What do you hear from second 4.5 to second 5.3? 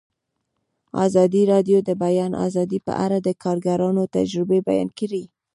بیان کړي.